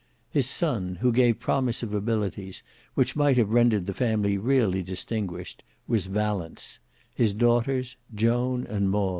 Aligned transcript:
His 0.31 0.49
son, 0.49 0.95
who 1.01 1.11
gave 1.13 1.39
promise 1.39 1.83
of 1.83 1.93
abilities 1.93 2.63
which 2.95 3.15
might 3.15 3.37
have 3.37 3.51
rendered 3.51 3.85
the 3.85 3.93
family 3.93 4.35
really 4.35 4.81
distinguished, 4.81 5.61
was 5.87 6.07
Valence; 6.07 6.79
his 7.13 7.35
daughters, 7.35 7.97
Joan 8.15 8.65
and 8.65 8.89
Maud. 8.89 9.09